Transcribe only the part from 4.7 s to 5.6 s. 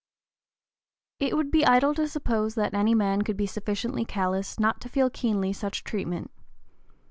to feel keenly